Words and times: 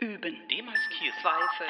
Üben. 0.00 0.36
Demaskieren. 0.50 1.14
Zweifel. 1.20 1.66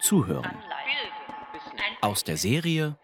Zuhören. 0.00 0.42
Bilden. 0.42 1.96
Aus 2.00 2.24
der 2.24 2.36
Serie. 2.36 2.96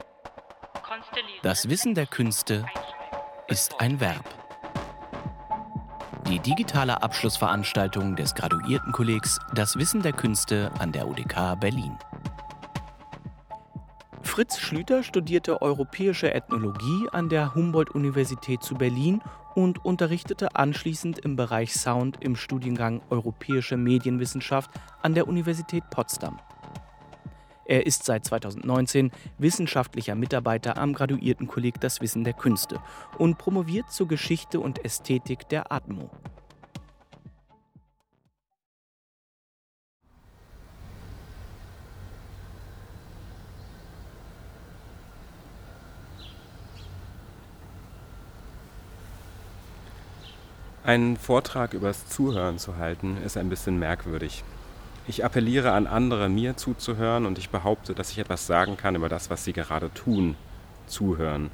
Das 1.42 1.68
Wissen 1.68 1.94
der 1.94 2.06
Künste 2.06 2.64
ist 3.48 3.80
ein 3.80 4.00
Verb. 4.00 4.24
Die 6.28 6.38
digitale 6.38 7.02
Abschlussveranstaltung 7.02 8.16
des 8.16 8.34
Graduiertenkollegs 8.34 9.38
Das 9.54 9.76
Wissen 9.76 10.02
der 10.02 10.12
Künste 10.12 10.70
an 10.78 10.90
der 10.92 11.06
UDK 11.06 11.60
Berlin. 11.60 11.98
Fritz 14.34 14.58
Schlüter 14.58 15.04
studierte 15.04 15.62
europäische 15.62 16.34
Ethnologie 16.34 17.06
an 17.12 17.28
der 17.28 17.54
Humboldt-Universität 17.54 18.64
zu 18.64 18.74
Berlin 18.74 19.22
und 19.54 19.84
unterrichtete 19.84 20.56
anschließend 20.56 21.20
im 21.20 21.36
Bereich 21.36 21.72
Sound 21.72 22.16
im 22.18 22.34
Studiengang 22.34 23.00
Europäische 23.10 23.76
Medienwissenschaft 23.76 24.72
an 25.02 25.14
der 25.14 25.28
Universität 25.28 25.84
Potsdam. 25.88 26.40
Er 27.64 27.86
ist 27.86 28.06
seit 28.06 28.24
2019 28.24 29.12
wissenschaftlicher 29.38 30.16
Mitarbeiter 30.16 30.78
am 30.78 30.94
Graduiertenkolleg 30.94 31.80
Das 31.80 32.00
Wissen 32.00 32.24
der 32.24 32.32
Künste 32.32 32.80
und 33.18 33.38
promoviert 33.38 33.92
zur 33.92 34.08
Geschichte 34.08 34.58
und 34.58 34.84
Ästhetik 34.84 35.48
der 35.48 35.70
Atmo. 35.70 36.10
Einen 50.84 51.16
Vortrag 51.16 51.72
übers 51.72 52.10
Zuhören 52.10 52.58
zu 52.58 52.76
halten, 52.76 53.16
ist 53.24 53.38
ein 53.38 53.48
bisschen 53.48 53.78
merkwürdig. 53.78 54.44
Ich 55.06 55.24
appelliere 55.24 55.72
an 55.72 55.86
andere, 55.86 56.28
mir 56.28 56.58
zuzuhören 56.58 57.24
und 57.24 57.38
ich 57.38 57.48
behaupte, 57.48 57.94
dass 57.94 58.10
ich 58.10 58.18
etwas 58.18 58.46
sagen 58.46 58.76
kann 58.76 58.94
über 58.94 59.08
das, 59.08 59.30
was 59.30 59.44
sie 59.44 59.54
gerade 59.54 59.90
tun, 59.94 60.36
zuhören. 60.86 61.50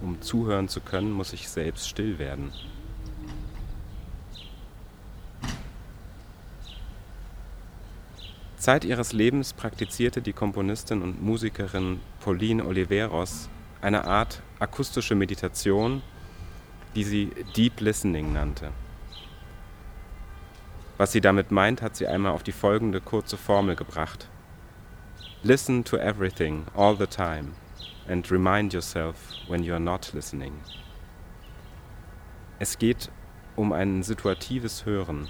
Um 0.00 0.22
zuhören 0.22 0.68
zu 0.68 0.80
können, 0.80 1.12
muss 1.12 1.34
ich 1.34 1.50
selbst 1.50 1.86
still 1.86 2.18
werden. 2.18 2.50
Zeit 8.56 8.86
ihres 8.86 9.12
Lebens 9.12 9.52
praktizierte 9.52 10.22
die 10.22 10.32
Komponistin 10.32 11.02
und 11.02 11.22
Musikerin 11.22 12.00
Pauline 12.20 12.64
Oliveros 12.64 13.50
eine 13.82 14.06
Art 14.06 14.40
akustische 14.60 15.14
Meditation, 15.14 16.00
die 16.98 17.04
sie 17.04 17.30
Deep 17.56 17.80
Listening 17.80 18.32
nannte. 18.32 18.72
Was 20.96 21.12
sie 21.12 21.20
damit 21.20 21.52
meint, 21.52 21.80
hat 21.80 21.94
sie 21.94 22.08
einmal 22.08 22.32
auf 22.32 22.42
die 22.42 22.50
folgende 22.50 23.00
kurze 23.00 23.36
Formel 23.36 23.76
gebracht. 23.76 24.28
Listen 25.44 25.84
to 25.84 25.96
everything 25.96 26.64
all 26.74 26.96
the 26.96 27.06
time 27.06 27.52
and 28.08 28.28
remind 28.32 28.72
yourself 28.72 29.14
when 29.46 29.62
you 29.62 29.72
are 29.72 29.80
not 29.80 30.12
listening. 30.12 30.54
Es 32.58 32.78
geht 32.78 33.12
um 33.54 33.72
ein 33.72 34.02
situatives 34.02 34.84
Hören, 34.84 35.28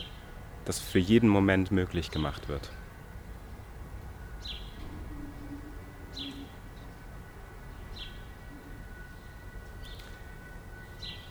das 0.65 0.81
für 0.81 0.99
jeden 0.99 1.29
Moment 1.29 1.71
möglich 1.71 2.11
gemacht 2.11 2.49
wird. 2.49 2.71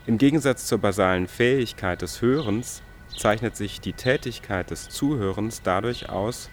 Im 0.08 0.18
Gegensatz 0.18 0.68
zur 0.68 0.78
basalen 0.78 1.28
Fähigkeit 1.28 2.02
des 2.02 2.22
Hörens 2.22 2.82
zeichnet 3.18 3.58
sich 3.58 3.82
die 3.82 3.92
Tätigkeit 3.92 4.72
des 4.72 4.88
Zuhörens 4.88 5.64
dadurch 5.64 6.08
aus, 6.08 6.50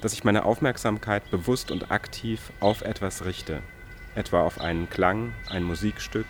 dass 0.00 0.14
ich 0.14 0.24
meine 0.24 0.46
Aufmerksamkeit 0.46 1.30
bewusst 1.30 1.70
und 1.70 1.90
aktiv 1.90 2.50
auf 2.60 2.80
etwas 2.80 3.26
richte, 3.26 3.60
etwa 4.14 4.40
auf 4.42 4.62
einen 4.62 4.88
Klang, 4.88 5.34
ein 5.50 5.64
Musikstück, 5.64 6.24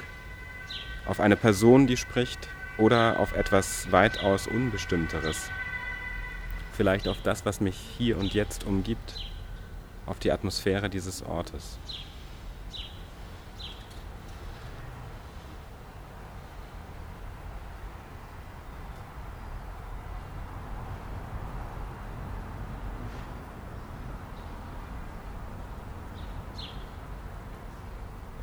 auf 1.06 1.20
eine 1.20 1.36
Person, 1.36 1.86
die 1.86 1.96
spricht 1.96 2.48
oder 2.76 3.20
auf 3.20 3.36
etwas 3.36 3.92
weitaus 3.92 4.48
Unbestimmteres, 4.48 5.52
vielleicht 6.72 7.06
auf 7.06 7.22
das, 7.22 7.46
was 7.46 7.60
mich 7.60 7.76
hier 7.96 8.18
und 8.18 8.34
jetzt 8.34 8.66
umgibt, 8.66 9.14
auf 10.06 10.18
die 10.18 10.32
Atmosphäre 10.32 10.90
dieses 10.90 11.22
Ortes. 11.22 11.78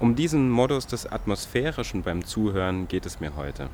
Um 0.06 0.16
diesen 0.16 0.52
Modus 0.52 0.86
des 0.86 1.12
Atmosphärischen 1.12 2.04
beim 2.04 2.24
Zuhören 2.24 2.88
geht 2.88 3.08
es 3.08 3.22
mir 3.22 3.36
heute. 3.36 3.70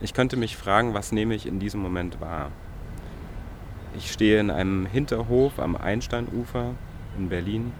Ich 0.00 0.12
könnte 0.12 0.36
mich 0.36 0.56
fragen, 0.56 0.94
was 0.94 1.12
nehme 1.12 1.36
ich 1.36 1.46
in 1.46 1.60
diesem 1.60 1.80
Moment 1.80 2.20
wahr? 2.20 2.50
Ich 3.96 4.10
stehe 4.10 4.40
in 4.40 4.50
einem 4.50 4.84
Hinterhof 4.84 5.60
am 5.60 5.76
Einsteinufer 5.76 6.74
in 7.16 7.28
Berlin. 7.28 7.72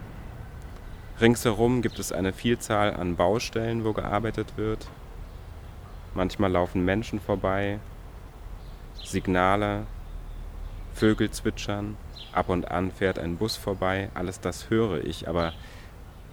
Ringsherum 1.21 1.83
gibt 1.83 1.99
es 1.99 2.13
eine 2.13 2.33
Vielzahl 2.33 2.95
an 2.95 3.17
Baustellen, 3.17 3.85
wo 3.85 3.93
gearbeitet 3.93 4.53
wird. 4.55 4.87
Manchmal 6.15 6.53
laufen 6.53 6.85
Menschen 6.85 7.19
vorbei, 7.19 7.81
Signale, 9.03 9.85
Vögel 10.95 11.33
zwitschern, 11.33 11.97
ab 12.31 12.51
und 12.51 12.71
an 12.71 12.93
fährt 12.93 13.19
ein 13.19 13.37
Bus 13.37 13.57
vorbei, 13.57 14.11
alles 14.15 14.39
das 14.39 14.71
höre 14.71 15.03
ich, 15.05 15.27
aber 15.27 15.53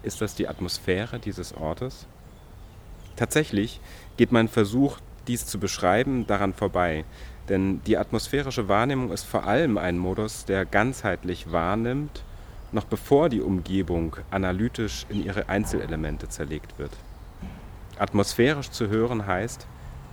ist 0.02 0.20
das 0.20 0.34
die 0.34 0.48
Atmosphäre 0.48 1.18
dieses 1.18 1.54
Ortes? 1.54 2.06
Tatsächlich 3.16 3.80
geht 4.16 4.32
mein 4.32 4.48
Versuch, 4.48 4.98
dies 5.26 5.46
zu 5.46 5.58
beschreiben, 5.58 6.26
daran 6.26 6.54
vorbei, 6.54 7.04
denn 7.48 7.82
die 7.84 7.96
atmosphärische 7.96 8.68
Wahrnehmung 8.68 9.10
ist 9.10 9.24
vor 9.24 9.44
allem 9.44 9.78
ein 9.78 9.98
Modus, 9.98 10.44
der 10.44 10.64
ganzheitlich 10.64 11.52
wahrnimmt, 11.52 12.24
noch 12.72 12.84
bevor 12.84 13.28
die 13.28 13.40
Umgebung 13.40 14.16
analytisch 14.30 15.06
in 15.08 15.24
ihre 15.24 15.48
Einzelelemente 15.48 16.28
zerlegt 16.28 16.78
wird. 16.78 16.92
Atmosphärisch 17.98 18.70
zu 18.70 18.88
hören 18.88 19.26
heißt, 19.26 19.66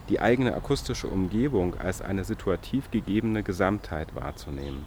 die 0.09 0.19
eigene 0.19 0.53
akustische 0.55 1.07
Umgebung 1.07 1.79
als 1.79 2.01
eine 2.01 2.23
situativ 2.23 2.91
gegebene 2.91 3.43
Gesamtheit 3.43 4.15
wahrzunehmen. 4.15 4.85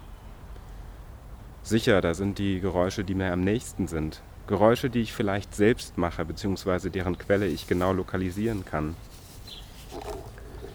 Sicher, 1.63 2.01
da 2.01 2.13
sind 2.13 2.39
die 2.39 2.61
Geräusche, 2.61 3.05
die 3.05 3.15
mir 3.15 3.33
am 3.33 3.41
nächsten 3.41 3.87
sind, 3.87 4.21
Geräusche, 4.53 4.91
die 4.91 5.01
ich 5.01 5.15
vielleicht 5.15 5.55
selbst 5.55 5.97
mache, 5.97 6.27
beziehungsweise 6.27 6.91
deren 6.91 7.17
Quelle 7.17 7.47
ich 7.47 7.69
genau 7.69 7.95
lokalisieren 7.95 8.67
kann. 8.67 8.97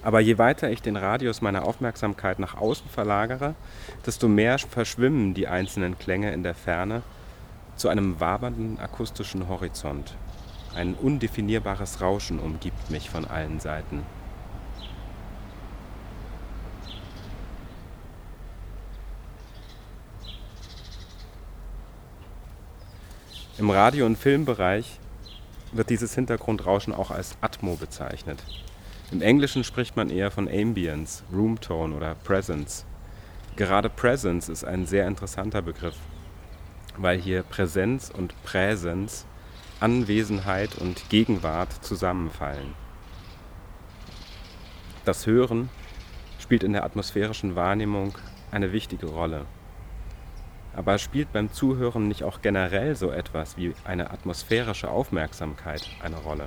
Aber 0.01 0.19
je 0.19 0.39
weiter 0.39 0.71
ich 0.71 0.81
den 0.81 0.97
Radius 0.97 1.41
meiner 1.41 1.63
Aufmerksamkeit 1.63 2.39
nach 2.39 2.57
außen 2.57 2.89
verlagere, 2.89 3.53
desto 4.03 4.27
mehr 4.27 4.57
verschwimmen 4.57 5.35
die 5.35 5.47
einzelnen 5.47 5.95
Klänge 5.99 6.31
in 6.33 6.41
der 6.41 6.55
Ferne 6.55 7.03
zu 7.75 7.87
einem 7.89 8.19
wabernden 8.19 8.79
akustischen 8.79 9.47
Horizont. 9.47 10.15
Ein 10.73 10.95
undefinierbares 10.95 12.01
Rauschen 12.01 12.39
umgibt 12.39 12.89
mich 12.89 13.11
von 13.11 13.25
allen 13.25 13.59
Seiten. 13.59 14.01
Im 23.59 23.71
Radio- 23.71 24.05
und 24.05 24.19
Filmbereich 24.19 24.99
wird 25.71 25.89
dieses 25.89 26.13
Hintergrundrauschen 26.13 26.93
auch 26.93 27.09
als 27.09 27.37
Atmo 27.41 27.75
bezeichnet. 27.75 28.43
Im 29.11 29.23
Englischen 29.23 29.63
spricht 29.63 29.95
man 29.95 30.11
eher 30.11 30.29
von 30.29 30.47
Ambience, 30.47 31.23
Roomtone 31.33 31.95
oder 31.95 32.13
Presence. 32.13 32.85
Gerade 33.55 33.89
Presence 33.89 34.47
ist 34.47 34.63
ein 34.63 34.85
sehr 34.85 35.07
interessanter 35.07 35.63
Begriff, 35.63 35.95
weil 36.97 37.17
hier 37.17 37.41
Präsenz 37.41 38.11
und 38.15 38.35
Präsenz, 38.43 39.25
Anwesenheit 39.79 40.75
und 40.75 41.09
Gegenwart 41.09 41.83
zusammenfallen. 41.83 42.75
Das 45.03 45.25
Hören 45.25 45.71
spielt 46.37 46.63
in 46.63 46.73
der 46.73 46.83
atmosphärischen 46.83 47.55
Wahrnehmung 47.55 48.13
eine 48.51 48.71
wichtige 48.71 49.07
Rolle. 49.07 49.47
Aber 50.77 50.99
spielt 50.99 51.33
beim 51.33 51.51
Zuhören 51.51 52.07
nicht 52.07 52.23
auch 52.23 52.43
generell 52.43 52.95
so 52.95 53.09
etwas 53.09 53.57
wie 53.57 53.73
eine 53.83 54.11
atmosphärische 54.11 54.91
Aufmerksamkeit 54.91 55.89
eine 56.03 56.17
Rolle? 56.17 56.45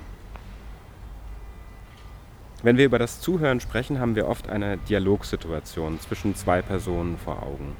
Wenn 2.62 2.76
wir 2.76 2.84
über 2.84 3.00
das 3.00 3.20
Zuhören 3.20 3.58
sprechen, 3.58 3.98
haben 3.98 4.14
wir 4.14 4.28
oft 4.28 4.48
eine 4.48 4.78
Dialogsituation 4.78 5.98
zwischen 5.98 6.36
zwei 6.36 6.62
Personen 6.62 7.18
vor 7.18 7.42
Augen. 7.42 7.74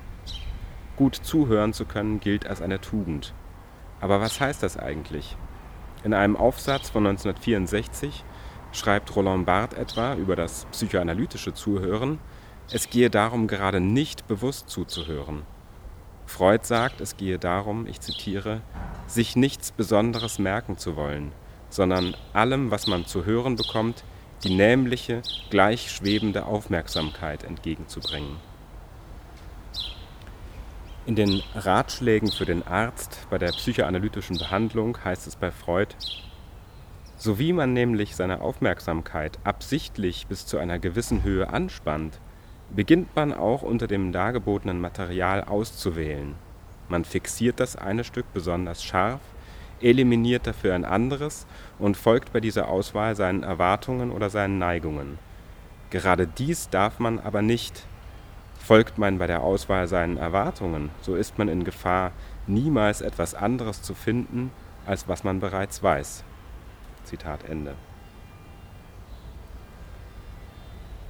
Gut 0.97 1.15
zuhören 1.15 1.73
zu 1.73 1.85
können 1.85 2.19
gilt 2.19 2.49
als 2.49 2.61
eine 2.61 2.81
Tugend. 2.81 3.33
Aber 4.01 4.21
was 4.21 4.41
heißt 4.41 4.65
das 4.65 4.77
eigentlich? 4.77 5.37
In 6.03 6.15
einem 6.15 6.35
Aufsatz 6.35 6.91
von 6.91 7.07
1964 7.07 8.25
schreibt 8.73 9.15
Roland 9.15 9.47
Barthes 9.47 9.79
etwa 9.79 10.15
über 10.15 10.35
das 10.35 10.67
psychoanalytische 10.73 11.55
Zuhören, 11.55 12.19
Es 12.73 12.91
gehe 12.91 13.11
darum, 13.11 13.47
gerade 13.47 13.81
nicht 13.81 14.27
bewusst 14.27 14.69
zuzuhören. 14.69 15.43
Freud 16.31 16.65
sagt, 16.65 17.01
es 17.01 17.17
gehe 17.17 17.39
darum, 17.39 17.87
ich 17.87 18.01
zitiere, 18.01 18.63
sich 19.07 19.37
nichts 19.37 19.73
Besonderes 19.73 20.39
merken 20.39 20.79
zu 20.79 20.97
wollen, 20.97 21.33
sondern 21.69 22.17
allem, 22.33 22.71
was 22.71 22.87
man 22.87 23.05
zu 23.05 23.25
hören 23.25 23.57
bekommt, 23.57 24.05
die 24.45 24.55
nämliche, 24.55 25.23
gleichschwebende 25.51 26.47
Aufmerksamkeit 26.47 27.45
entgegenzubringen. 27.45 28.37
In 31.05 31.17
den 31.17 31.43
Ratschlägen 31.55 32.31
für 32.31 32.47
den 32.47 32.67
Arzt 32.67 33.27
bei 33.29 33.37
der 33.37 33.51
psychoanalytischen 33.51 34.39
Behandlung 34.39 34.97
heißt 35.05 35.27
es 35.27 35.35
bei 35.35 35.51
Freud, 35.51 35.95
so 37.17 37.39
wie 37.39 37.53
man 37.53 37.73
nämlich 37.73 38.15
seine 38.15 38.41
Aufmerksamkeit 38.41 39.39
absichtlich 39.43 40.27
bis 40.29 40.47
zu 40.47 40.59
einer 40.59 40.79
gewissen 40.79 41.23
Höhe 41.25 41.51
anspannt, 41.51 42.21
beginnt 42.75 43.15
man 43.17 43.33
auch 43.33 43.63
unter 43.63 43.87
dem 43.87 44.13
dargebotenen 44.13 44.81
Material 44.81 45.45
auszuwählen. 45.45 46.35
Man 46.89 47.05
fixiert 47.05 47.61
das 47.61 47.77
eine 47.77 48.05
Stück 48.05 48.27
besonders 48.33 48.83
scharf, 48.83 49.21
eliminiert 49.81 50.47
dafür 50.47 50.75
ein 50.75 50.85
anderes 50.85 51.47
und 51.79 51.97
folgt 51.97 52.33
bei 52.33 52.41
dieser 52.41 52.69
Auswahl 52.69 53.17
seinen 53.17 53.43
Erwartungen 53.43 54.11
oder 54.11 54.31
seinen 54.31 54.59
Neigungen. 54.59 55.19
Gerade 55.91 56.27
dies 56.27 56.69
darf 56.69 56.99
man 56.99 57.19
aber 57.19 57.43
nicht. 57.43 57.87
Folgt 58.59 58.99
man 58.99 59.19
bei 59.19 59.27
der 59.27 59.43
Auswahl 59.43 59.89
seinen 59.89 60.17
Erwartungen, 60.17 60.91
so 61.01 61.17
ist 61.17 61.39
man 61.39 61.49
in 61.49 61.65
Gefahr, 61.65 62.13
niemals 62.47 63.01
etwas 63.01 63.35
anderes 63.35 63.83
zu 63.83 63.95
finden, 63.95 64.53
als 64.87 65.09
was 65.09 65.25
man 65.25 65.41
bereits 65.41 65.83
weiß. 65.83 66.25
Zitat 67.05 67.49
Ende. 67.49 67.75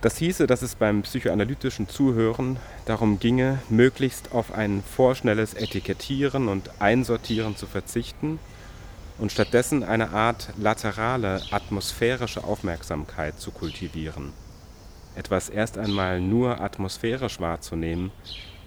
Das 0.01 0.17
hieße, 0.17 0.47
dass 0.47 0.63
es 0.63 0.77
beim 0.77 1.03
psychoanalytischen 1.03 1.87
Zuhören 1.87 2.57
darum 2.87 3.19
ginge, 3.19 3.59
möglichst 3.69 4.33
auf 4.33 4.53
ein 4.53 4.83
vorschnelles 4.83 5.53
Etikettieren 5.53 6.49
und 6.49 6.81
Einsortieren 6.81 7.55
zu 7.55 7.67
verzichten 7.67 8.39
und 9.19 9.31
stattdessen 9.31 9.85
eine 9.85 10.11
Art 10.11 10.55
laterale, 10.57 11.43
atmosphärische 11.51 12.45
Aufmerksamkeit 12.45 13.39
zu 13.39 13.51
kultivieren. 13.51 14.33
Etwas 15.17 15.51
erst 15.51 15.77
einmal 15.77 16.23
nur 16.23 16.63
atmosphärisch 16.63 17.39
wahrzunehmen, 17.39 18.11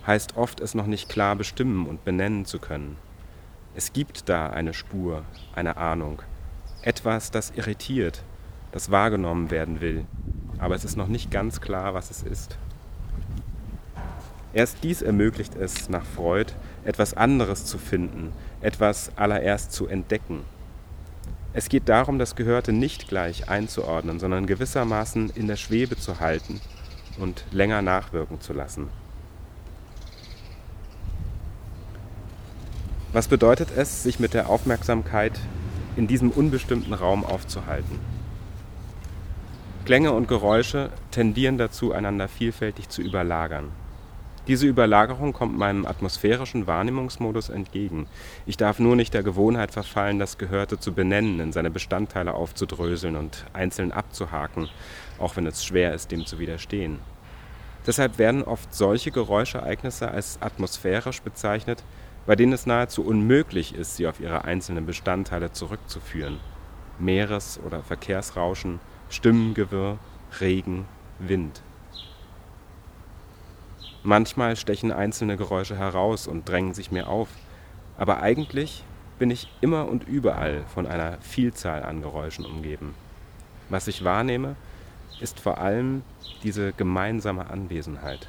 heißt 0.05 0.37
oft 0.37 0.59
es 0.59 0.75
noch 0.75 0.85
nicht 0.85 1.09
klar 1.09 1.35
bestimmen 1.35 1.87
und 1.87 2.05
benennen 2.05 2.45
zu 2.45 2.59
können. 2.59 2.97
Es 3.73 3.91
gibt 3.91 4.29
da 4.29 4.51
eine 4.51 4.75
Spur, 4.75 5.23
eine 5.55 5.77
Ahnung, 5.77 6.21
etwas, 6.83 7.31
das 7.31 7.49
irritiert, 7.55 8.21
das 8.71 8.91
wahrgenommen 8.91 9.49
werden 9.49 9.81
will, 9.81 10.05
aber 10.63 10.75
es 10.75 10.85
ist 10.85 10.95
noch 10.95 11.09
nicht 11.09 11.29
ganz 11.29 11.59
klar, 11.59 11.93
was 11.93 12.09
es 12.09 12.23
ist. 12.23 12.57
Erst 14.53 14.77
dies 14.81 15.01
ermöglicht 15.01 15.55
es, 15.55 15.89
nach 15.89 16.05
Freud, 16.05 16.53
etwas 16.85 17.13
anderes 17.15 17.65
zu 17.65 17.77
finden, 17.77 18.31
etwas 18.61 19.11
allererst 19.17 19.73
zu 19.73 19.87
entdecken. 19.87 20.39
Es 21.51 21.67
geht 21.67 21.89
darum, 21.89 22.17
das 22.17 22.37
Gehörte 22.37 22.71
nicht 22.71 23.09
gleich 23.09 23.49
einzuordnen, 23.49 24.21
sondern 24.21 24.47
gewissermaßen 24.47 25.31
in 25.31 25.47
der 25.47 25.57
Schwebe 25.57 25.97
zu 25.97 26.21
halten 26.21 26.61
und 27.19 27.43
länger 27.51 27.81
nachwirken 27.81 28.39
zu 28.39 28.53
lassen. 28.53 28.87
Was 33.11 33.27
bedeutet 33.27 33.67
es, 33.75 34.01
sich 34.03 34.21
mit 34.21 34.33
der 34.33 34.49
Aufmerksamkeit 34.49 35.37
in 35.97 36.07
diesem 36.07 36.31
unbestimmten 36.31 36.93
Raum 36.93 37.25
aufzuhalten? 37.25 38.12
Klänge 39.85 40.13
und 40.13 40.29
Geräusche 40.29 40.91
tendieren 41.11 41.57
dazu, 41.57 41.91
einander 41.91 42.29
vielfältig 42.29 42.87
zu 42.87 43.01
überlagern. 43.01 43.69
Diese 44.47 44.65
Überlagerung 44.65 45.33
kommt 45.33 45.57
meinem 45.57 45.85
atmosphärischen 45.85 46.67
Wahrnehmungsmodus 46.67 47.49
entgegen. 47.49 48.07
Ich 48.45 48.55
darf 48.55 48.79
nur 48.79 48.95
nicht 48.95 49.13
der 49.13 49.23
Gewohnheit 49.23 49.71
verfallen, 49.71 50.19
das 50.19 50.37
Gehörte 50.37 50.79
zu 50.79 50.93
benennen, 50.93 51.41
in 51.41 51.51
seine 51.51 51.69
Bestandteile 51.69 52.33
aufzudröseln 52.33 53.17
und 53.17 53.45
einzeln 53.51 53.91
abzuhaken, 53.91 54.69
auch 55.19 55.35
wenn 55.35 55.47
es 55.47 55.65
schwer 55.65 55.93
ist, 55.93 56.11
dem 56.11 56.25
zu 56.25 56.39
widerstehen. 56.39 56.99
Deshalb 57.85 58.17
werden 58.17 58.43
oft 58.43 58.73
solche 58.73 59.11
Geräuschereignisse 59.11 60.09
als 60.09 60.41
atmosphärisch 60.41 61.21
bezeichnet, 61.21 61.83
bei 62.25 62.37
denen 62.37 62.53
es 62.53 62.65
nahezu 62.65 63.05
unmöglich 63.05 63.75
ist, 63.75 63.97
sie 63.97 64.07
auf 64.07 64.21
ihre 64.21 64.45
einzelnen 64.45 64.85
Bestandteile 64.85 65.51
zurückzuführen. 65.51 66.39
Meeres- 66.99 67.59
oder 67.65 67.83
Verkehrsrauschen, 67.83 68.79
Stimmengewirr, 69.13 69.99
Regen, 70.41 70.85
Wind. 71.19 71.61
Manchmal 74.01 74.55
stechen 74.55 74.91
einzelne 74.91 75.37
Geräusche 75.37 75.77
heraus 75.77 76.25
und 76.25 76.49
drängen 76.49 76.73
sich 76.73 76.91
mir 76.91 77.07
auf, 77.07 77.29
aber 77.95 78.23
eigentlich 78.23 78.83
bin 79.19 79.29
ich 79.29 79.47
immer 79.61 79.87
und 79.87 80.03
überall 80.07 80.63
von 80.73 80.87
einer 80.87 81.19
Vielzahl 81.21 81.83
an 81.83 82.01
Geräuschen 82.01 82.43
umgeben. 82.43 82.95
Was 83.69 83.87
ich 83.87 84.03
wahrnehme, 84.03 84.55
ist 85.19 85.39
vor 85.39 85.59
allem 85.59 86.01
diese 86.41 86.73
gemeinsame 86.73 87.51
Anwesenheit. 87.51 88.27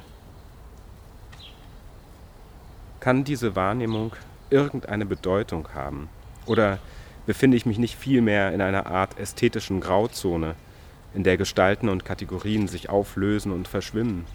Kann 2.99 3.23
diese 3.23 3.55
Wahrnehmung 3.55 4.13
irgendeine 4.51 5.07
Bedeutung 5.07 5.67
haben? 5.73 6.09
Oder 6.45 6.77
befinde 7.25 7.57
ich 7.57 7.65
mich 7.65 7.79
nicht 7.79 7.95
vielmehr 7.95 8.53
in 8.53 8.61
einer 8.61 8.85
Art 8.85 9.17
ästhetischen 9.17 9.81
Grauzone, 9.81 10.53
in 11.15 11.23
der 11.23 11.37
Gestalten 11.37 11.89
und 11.89 12.05
Kategorien 12.05 12.67
sich 12.67 12.89
auflösen 12.89 13.51
und 13.51 13.67
verschwimmen? 13.67 14.25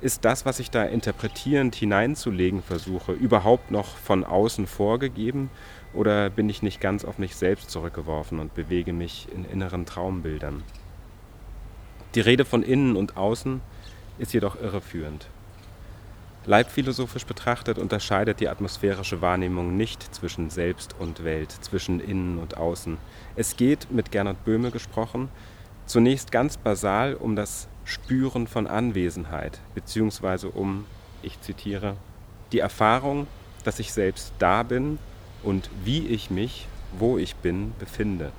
ist 0.00 0.24
das, 0.24 0.46
was 0.46 0.60
ich 0.60 0.70
da 0.70 0.84
interpretierend 0.84 1.74
hineinzulegen 1.74 2.62
versuche, 2.62 3.12
überhaupt 3.12 3.70
noch 3.70 3.96
von 3.96 4.24
außen 4.24 4.66
vorgegeben 4.66 5.50
oder 5.92 6.30
bin 6.30 6.48
ich 6.48 6.62
nicht 6.62 6.80
ganz 6.80 7.04
auf 7.04 7.18
mich 7.18 7.34
selbst 7.34 7.70
zurückgeworfen 7.70 8.38
und 8.38 8.54
bewege 8.54 8.92
mich 8.92 9.26
in 9.34 9.44
inneren 9.44 9.86
Traumbildern? 9.86 10.62
Die 12.14 12.20
Rede 12.20 12.44
von 12.44 12.62
innen 12.62 12.96
und 12.96 13.16
außen 13.16 13.60
ist 14.18 14.32
jedoch 14.32 14.60
irreführend. 14.60 15.28
Leibphilosophisch 16.48 17.26
betrachtet 17.26 17.76
unterscheidet 17.76 18.40
die 18.40 18.48
atmosphärische 18.48 19.20
Wahrnehmung 19.20 19.76
nicht 19.76 20.14
zwischen 20.14 20.48
Selbst 20.48 20.94
und 20.98 21.22
Welt, 21.22 21.50
zwischen 21.50 22.00
innen 22.00 22.38
und 22.38 22.56
außen. 22.56 22.96
Es 23.36 23.58
geht, 23.58 23.90
mit 23.90 24.10
Gernot 24.10 24.46
Böhme 24.46 24.70
gesprochen, 24.70 25.28
zunächst 25.84 26.32
ganz 26.32 26.56
basal 26.56 27.12
um 27.12 27.36
das 27.36 27.68
Spüren 27.84 28.46
von 28.46 28.66
Anwesenheit, 28.66 29.60
beziehungsweise 29.74 30.48
um, 30.48 30.86
ich 31.20 31.38
zitiere, 31.42 31.96
die 32.52 32.60
Erfahrung, 32.60 33.26
dass 33.64 33.78
ich 33.78 33.92
selbst 33.92 34.32
da 34.38 34.62
bin 34.62 34.98
und 35.42 35.68
wie 35.84 36.06
ich 36.06 36.30
mich, 36.30 36.66
wo 36.98 37.18
ich 37.18 37.36
bin, 37.36 37.74
befinde. 37.78 38.32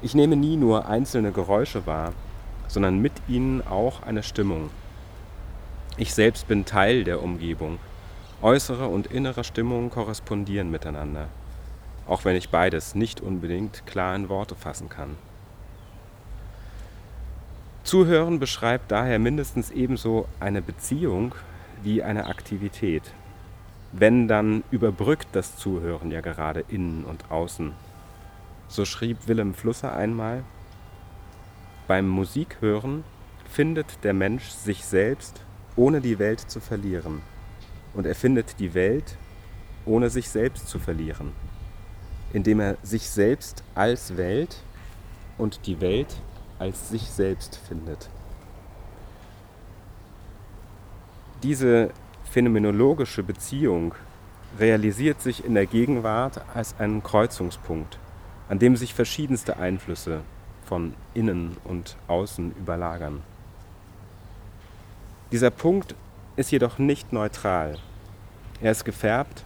Ich 0.00 0.14
nehme 0.14 0.36
nie 0.36 0.56
nur 0.56 0.88
einzelne 0.88 1.30
Geräusche 1.30 1.84
wahr, 1.84 2.14
sondern 2.68 3.00
mit 3.00 3.12
ihnen 3.28 3.60
auch 3.60 4.02
eine 4.02 4.22
Stimmung. 4.22 4.70
Ich 6.00 6.14
selbst 6.14 6.48
bin 6.48 6.64
Teil 6.64 7.04
der 7.04 7.22
Umgebung. 7.22 7.78
Äußere 8.40 8.88
und 8.88 9.08
innere 9.08 9.44
Stimmung 9.44 9.90
korrespondieren 9.90 10.70
miteinander, 10.70 11.28
auch 12.06 12.24
wenn 12.24 12.36
ich 12.36 12.48
beides 12.48 12.94
nicht 12.94 13.20
unbedingt 13.20 13.84
klar 13.84 14.16
in 14.16 14.30
Worte 14.30 14.54
fassen 14.54 14.88
kann. 14.88 15.18
Zuhören 17.84 18.38
beschreibt 18.38 18.90
daher 18.90 19.18
mindestens 19.18 19.70
ebenso 19.70 20.26
eine 20.40 20.62
Beziehung 20.62 21.34
wie 21.82 22.02
eine 22.02 22.28
Aktivität. 22.28 23.02
Wenn, 23.92 24.26
dann 24.26 24.64
überbrückt 24.70 25.28
das 25.32 25.58
Zuhören 25.58 26.10
ja 26.10 26.22
gerade 26.22 26.64
innen 26.68 27.04
und 27.04 27.30
außen. 27.30 27.72
So 28.68 28.86
schrieb 28.86 29.28
Willem 29.28 29.52
Flusser 29.52 29.94
einmal, 29.94 30.44
beim 31.86 32.08
Musikhören 32.08 33.04
findet 33.50 34.02
der 34.02 34.14
Mensch 34.14 34.48
sich 34.48 34.86
selbst, 34.86 35.42
ohne 35.76 36.00
die 36.00 36.18
Welt 36.18 36.40
zu 36.40 36.60
verlieren. 36.60 37.22
Und 37.94 38.06
er 38.06 38.14
findet 38.14 38.58
die 38.58 38.74
Welt, 38.74 39.16
ohne 39.84 40.10
sich 40.10 40.28
selbst 40.28 40.68
zu 40.68 40.78
verlieren, 40.78 41.32
indem 42.32 42.60
er 42.60 42.76
sich 42.82 43.08
selbst 43.08 43.64
als 43.74 44.16
Welt 44.16 44.62
und 45.38 45.66
die 45.66 45.80
Welt 45.80 46.14
als 46.58 46.90
sich 46.90 47.02
selbst 47.10 47.56
findet. 47.56 48.08
Diese 51.42 51.90
phänomenologische 52.30 53.22
Beziehung 53.22 53.94
realisiert 54.58 55.20
sich 55.22 55.44
in 55.44 55.54
der 55.54 55.66
Gegenwart 55.66 56.42
als 56.54 56.74
ein 56.78 57.02
Kreuzungspunkt, 57.02 57.98
an 58.48 58.58
dem 58.58 58.76
sich 58.76 58.94
verschiedenste 58.94 59.56
Einflüsse 59.56 60.20
von 60.66 60.94
innen 61.14 61.56
und 61.64 61.96
außen 62.08 62.54
überlagern. 62.56 63.22
Dieser 65.32 65.50
Punkt 65.50 65.94
ist 66.36 66.50
jedoch 66.50 66.78
nicht 66.78 67.12
neutral. 67.12 67.78
Er 68.60 68.72
ist 68.72 68.84
gefärbt 68.84 69.44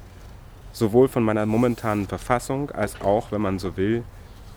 sowohl 0.74 1.08
von 1.08 1.22
meiner 1.22 1.46
momentanen 1.46 2.06
Verfassung 2.06 2.70
als 2.72 3.00
auch, 3.00 3.30
wenn 3.30 3.40
man 3.40 3.58
so 3.58 3.76
will, 3.76 4.02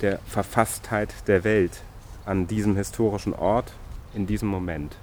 der 0.01 0.19
Verfasstheit 0.25 1.13
der 1.27 1.43
Welt, 1.43 1.84
an 2.25 2.48
diesem 2.48 2.75
historischen 2.75 3.34
Ort, 3.34 3.72
in 4.13 4.25
diesem 4.25 4.50
Moment. 4.50 4.96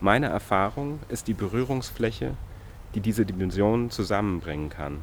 Meine 0.00 0.26
Erfahrung 0.26 1.00
ist 1.08 1.28
die 1.28 1.34
Berührungsfläche, 1.34 2.34
die 2.94 3.00
diese 3.00 3.26
Dimensionen 3.26 3.90
zusammenbringen 3.90 4.70
kann. 4.70 5.02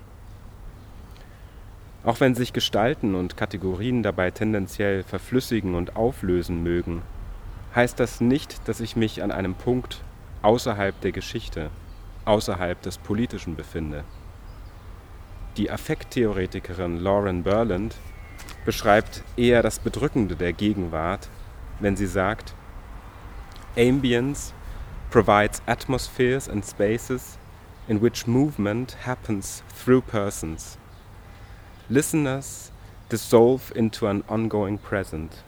Auch 2.04 2.20
wenn 2.20 2.36
sich 2.36 2.54
Gestalten 2.54 3.16
und 3.16 3.38
Kategorien 3.38 4.02
dabei 4.02 4.32
tendenziell 4.32 5.04
verflüssigen 5.04 5.76
und 5.76 5.96
auflösen 5.96 6.64
mögen, 6.64 7.02
heißt 7.76 8.00
das 8.00 8.22
nicht, 8.22 8.68
dass 8.68 8.80
ich 8.80 8.96
mich 8.96 9.22
an 9.22 9.32
einem 9.32 9.54
Punkt 9.54 10.02
außerhalb 10.42 11.00
der 11.02 11.12
Geschichte, 11.12 11.70
außerhalb 12.24 12.82
des 12.82 12.98
Politischen 12.98 13.56
befinde. 13.56 14.04
Die 15.58 15.70
Affekttheoretikerin 15.70 17.00
Lauren 17.00 17.44
Berland 17.44 17.96
beschreibt 18.66 19.24
eher 19.38 19.62
das 19.62 19.80
Bedrückende 19.80 20.36
der 20.36 20.54
Gegenwart, 20.54 21.30
wenn 21.80 21.96
sie 21.96 22.08
sagt, 22.08 22.54
Ambience 23.78 24.54
provides 25.12 25.62
atmospheres 25.66 26.50
and 26.50 26.66
spaces 26.66 27.38
in 27.88 28.02
which 28.02 28.26
movement 28.26 28.98
happens 29.06 29.64
through 29.84 30.02
persons. 30.02 30.78
Listeners 31.90 32.72
dissolve 33.12 33.74
into 33.76 34.08
an 34.08 34.24
ongoing 34.28 34.78
present, 34.78 35.44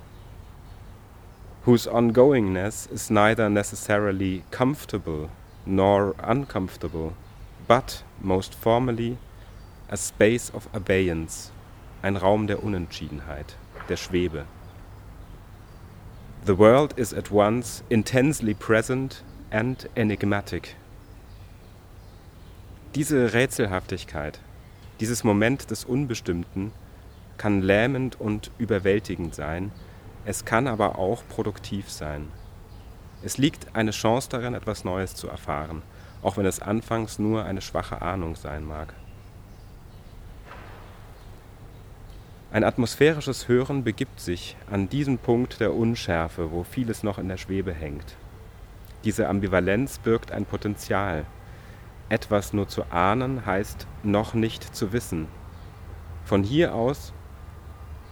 whose 1.67 1.85
ongoingness 1.85 2.89
is 2.93 3.09
neither 3.11 3.49
necessarily 3.49 4.41
comfortable 4.51 5.29
nor 5.65 6.15
uncomfortable, 6.23 7.11
but 7.67 8.01
most 8.21 8.55
formally 8.55 9.17
a 9.89 9.97
space 9.97 10.49
of 10.51 10.69
abeyance, 10.73 11.51
ein 12.01 12.15
Raum 12.15 12.47
der 12.47 12.63
Unentschiedenheit, 12.63 13.57
der 13.89 13.97
Schwebe. 13.97 14.45
The 16.45 16.57
world 16.57 16.97
is 16.97 17.11
at 17.13 17.31
once 17.31 17.83
intensely 17.89 18.53
present 18.53 19.21
and 19.51 19.89
enigmatic. 19.97 20.77
Diese 22.95 23.33
Rätselhaftigkeit, 23.33 24.39
dieses 25.01 25.25
Moment 25.25 25.69
des 25.69 25.83
Unbestimmten 25.83 26.71
kann 27.37 27.61
lähmend 27.61 28.21
und 28.21 28.51
überwältigend 28.57 29.35
sein, 29.35 29.73
es 30.27 30.43
kann 30.43 30.67
aber 30.67 30.99
auch 30.99 31.23
produktiv 31.29 31.89
sein. 31.89 32.27
Es 33.23 33.37
liegt 33.37 33.73
eine 33.77 33.91
Chance 33.91 34.27
darin, 34.29 34.55
etwas 34.55 34.83
Neues 34.83 35.15
zu 35.15 35.29
erfahren, 35.29 35.83
auch 36.21 36.35
wenn 36.35 36.45
es 36.45 36.61
anfangs 36.61 37.17
nur 37.17 37.45
eine 37.45 37.61
schwache 37.61 38.01
Ahnung 38.01 38.35
sein 38.35 38.65
mag. 38.65 38.93
Ein 42.51 42.65
atmosphärisches 42.65 43.47
Hören 43.47 43.85
begibt 43.85 44.19
sich 44.19 44.57
an 44.69 44.89
diesen 44.89 45.17
Punkt 45.17 45.61
der 45.61 45.73
Unschärfe, 45.73 46.51
wo 46.51 46.65
vieles 46.65 47.03
noch 47.03 47.19
in 47.19 47.29
der 47.29 47.37
Schwebe 47.37 47.73
hängt. 47.73 48.17
Diese 49.05 49.29
Ambivalenz 49.29 49.97
birgt 49.99 50.33
ein 50.33 50.43
Potenzial. 50.43 51.25
Etwas 52.09 52.51
nur 52.51 52.67
zu 52.67 52.83
ahnen 52.91 53.45
heißt 53.45 53.87
noch 54.03 54.33
nicht 54.33 54.75
zu 54.75 54.91
wissen. 54.91 55.29
Von 56.25 56.43
hier 56.43 56.75
aus, 56.75 57.13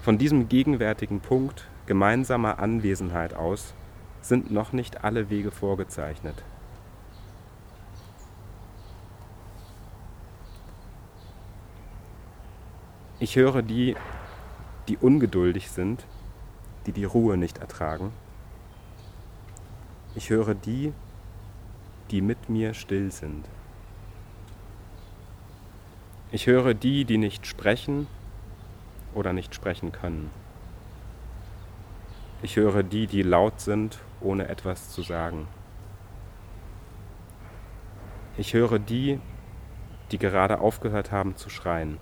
von 0.02 0.18
diesem 0.18 0.48
gegenwärtigen 0.48 1.20
Punkt 1.20 1.68
gemeinsamer 1.86 2.60
Anwesenheit 2.60 3.34
aus, 3.34 3.74
sind 4.22 4.52
noch 4.52 4.74
nicht 4.74 5.04
alle 5.04 5.30
Wege 5.30 5.52
vorgezeichnet. 5.52 6.44
Ich 13.20 13.36
höre 13.36 13.62
die 13.62 13.96
die 14.88 14.98
ungeduldig 14.98 15.70
sind, 15.72 16.06
die 16.86 16.92
die 16.92 17.06
Ruhe 17.06 17.38
nicht 17.38 17.58
ertragen. 17.58 18.12
Ich 20.14 20.30
höre 20.30 20.54
die, 20.54 20.94
die 22.12 22.22
mit 22.22 22.50
mir 22.50 22.74
still 22.74 23.12
sind. 23.12 23.46
Ich 26.32 26.48
höre 26.48 26.74
die, 26.74 27.06
die 27.06 27.18
nicht 27.18 27.48
sprechen 27.48 28.08
oder 29.14 29.34
nicht 29.34 29.56
sprechen 29.56 29.92
können. 29.92 30.30
Ich 32.42 32.58
höre 32.58 32.84
die, 32.84 33.08
die 33.08 33.24
laut 33.24 33.60
sind, 33.60 34.00
ohne 34.22 34.48
etwas 34.48 34.90
zu 34.92 35.02
sagen. 35.02 35.48
Ich 38.38 38.54
höre 38.54 38.80
die, 38.80 39.20
die 40.12 40.18
gerade 40.18 40.60
aufgehört 40.60 41.12
haben 41.12 41.38
zu 41.38 41.50
schreien. 41.50 41.98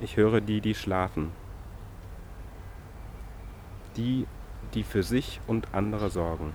Ich 0.00 0.16
höre 0.16 0.40
die, 0.40 0.62
die 0.62 0.74
schlafen. 0.74 1.32
Die, 3.96 4.26
die 4.72 4.82
für 4.82 5.02
sich 5.02 5.40
und 5.46 5.74
andere 5.74 6.08
sorgen. 6.08 6.54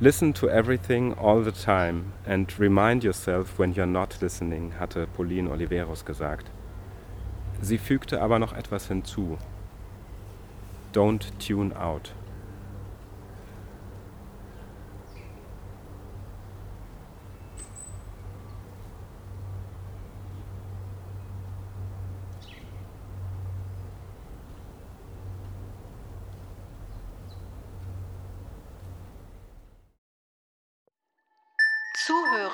Listen 0.00 0.32
to 0.34 0.50
everything 0.50 1.12
all 1.14 1.40
the 1.42 1.52
time 1.52 2.14
and 2.26 2.52
remind 2.58 3.04
yourself 3.04 3.60
when 3.60 3.72
you're 3.74 3.86
not 3.86 4.20
listening, 4.20 4.72
hatte 4.80 5.06
Pauline 5.06 5.48
Oliveros 5.48 6.04
gesagt. 6.04 6.50
Sie 7.62 7.78
fügte 7.78 8.20
aber 8.20 8.40
noch 8.40 8.52
etwas 8.52 8.88
hinzu. 8.88 9.38
Don't 10.92 11.38
tune 11.38 11.72
out. 11.76 12.12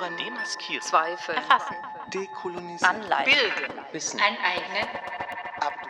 Zuhören, 0.01 0.17
demaskieren, 0.17 0.81
Zweifel, 0.81 1.35
erfassen, 1.35 1.75
dekolonisieren, 2.07 2.95
anleiten, 2.95 3.31
bilden, 3.31 3.79
Wissen, 3.91 4.19
aneignen, 4.19 4.87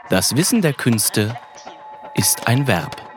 Das 0.10 0.36
Wissen 0.36 0.62
der 0.62 0.74
Künste 0.74 1.38
ist 2.16 2.46
ein 2.48 2.68
Verb. 2.68 3.11